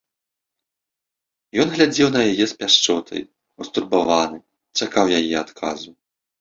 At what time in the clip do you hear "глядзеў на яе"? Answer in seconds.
1.75-2.45